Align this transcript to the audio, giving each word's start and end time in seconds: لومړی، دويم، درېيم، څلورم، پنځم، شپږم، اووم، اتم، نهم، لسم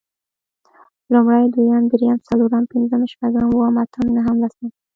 لومړی، 1.13 1.45
دويم، 1.53 1.83
درېيم، 1.91 2.17
څلورم، 2.27 2.63
پنځم، 2.73 3.01
شپږم، 3.11 3.47
اووم، 3.53 3.75
اتم، 3.83 4.05
نهم، 4.17 4.35
لسم 4.43 4.65